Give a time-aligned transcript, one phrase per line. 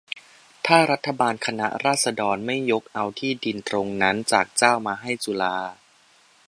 [0.65, 5.55] ถ้ารัฐบาลคณะราษฎรไม่ยกเอาที่ดินตรงนั้นจากเจ้ามาให้จุฬา